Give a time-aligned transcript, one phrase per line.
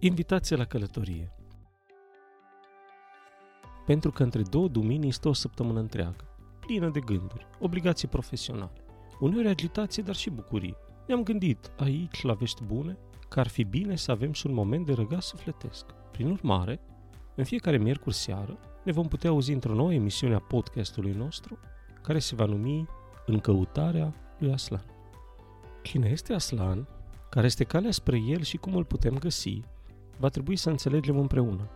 [0.00, 1.32] Invitație la călătorie
[3.86, 6.24] Pentru că între două duminii stă o săptămână întreagă,
[6.60, 8.84] plină de gânduri, obligații profesionale,
[9.20, 10.76] uneori agitație, dar și bucurie.
[11.06, 12.98] Ne-am gândit, aici, la vești bune,
[13.28, 15.84] că ar fi bine să avem și un moment de răgaz sufletesc.
[16.12, 16.80] Prin urmare,
[17.34, 21.58] în fiecare miercuri seară, ne vom putea auzi într-o nouă emisiune a podcastului nostru,
[22.02, 22.88] care se va numi
[23.26, 24.84] În căutarea lui Aslan.
[25.82, 26.88] Cine este Aslan?
[27.30, 29.60] Care este calea spre el și cum îl putem găsi?
[30.18, 31.68] Va trebui să înțelegem împreună,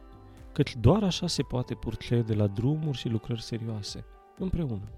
[0.53, 4.05] căci doar așa se poate purce de la drumuri și lucrări serioase,
[4.39, 4.89] împreună.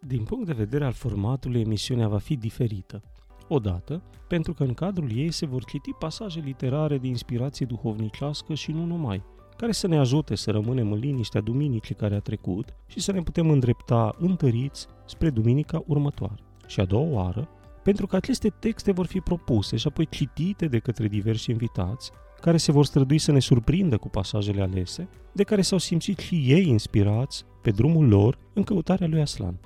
[0.00, 3.02] Din punct de vedere al formatului, emisiunea va fi diferită.
[3.48, 8.72] Odată, pentru că în cadrul ei se vor citi pasaje literare de inspirație duhovnicească și
[8.72, 9.22] nu numai,
[9.56, 13.22] care să ne ajute să rămânem în liniștea duminicii care a trecut și să ne
[13.22, 16.42] putem îndrepta întăriți spre duminica următoare.
[16.66, 17.48] Și a doua oară,
[17.82, 22.10] pentru că aceste texte vor fi propuse și apoi citite de către diversi invitați,
[22.40, 26.44] care se vor strădui să ne surprindă cu pasajele alese, de care s-au simțit și
[26.46, 29.60] ei inspirați pe drumul lor în căutarea lui Aslan.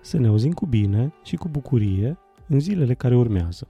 [0.00, 2.18] Să ne auzim cu bine și cu bucurie
[2.48, 3.68] în zilele care urmează.